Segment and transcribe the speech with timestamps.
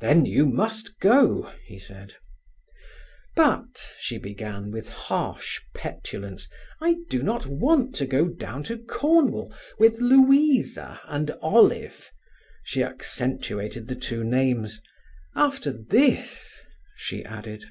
[0.00, 2.12] "Then you must go," he said.
[3.34, 6.50] "But," she began, with harsh petulance,
[6.82, 13.96] "I do not want to go down to Cornwall with Louisa and Olive"—she accentuated the
[13.96, 16.60] two names—"after this,"
[16.98, 17.64] she added.